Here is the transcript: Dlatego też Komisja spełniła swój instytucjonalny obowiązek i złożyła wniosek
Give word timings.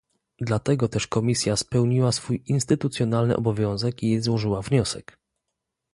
Dlatego 0.39 0.87
też 0.87 1.07
Komisja 1.07 1.55
spełniła 1.55 2.11
swój 2.11 2.43
instytucjonalny 2.45 3.37
obowiązek 3.37 4.03
i 4.03 4.19
złożyła 4.21 4.61
wniosek 4.61 5.17